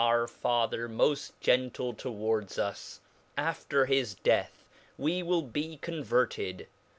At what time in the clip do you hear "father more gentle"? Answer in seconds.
0.27-1.93